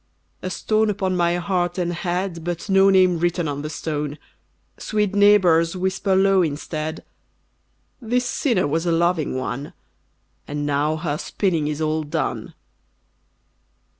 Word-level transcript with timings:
A 0.41 0.49
stone 0.49 0.89
upon 0.89 1.15
my 1.15 1.35
heart 1.35 1.77
and 1.77 1.93
head, 1.93 2.43
But 2.43 2.71
no 2.71 2.89
name 2.89 3.19
written 3.19 3.47
on 3.47 3.61
the 3.61 3.69
stone! 3.69 4.17
Sweet 4.79 5.13
neighbours, 5.13 5.75
whisper 5.75 6.15
low 6.15 6.41
instead, 6.41 7.05
"This 8.01 8.25
sinner 8.25 8.65
was 8.65 8.87
a 8.87 8.91
loving 8.91 9.37
one, 9.37 9.73
And 10.47 10.65
now 10.65 10.95
her 10.95 11.19
spinning 11.19 11.67
is 11.67 11.81
all 11.81 12.01
done." 12.01 12.55